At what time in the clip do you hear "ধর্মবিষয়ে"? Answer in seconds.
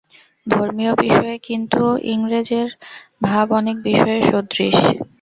0.47-1.35